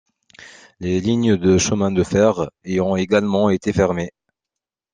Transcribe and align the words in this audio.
Les 0.79 0.99
lignes 0.99 1.37
de 1.37 1.59
chemin 1.59 1.91
de 1.91 2.01
fer 2.03 2.33
y 2.65 2.79
ont 2.81 2.95
également 2.95 3.51
été 3.51 3.71
fermées. 3.71 4.09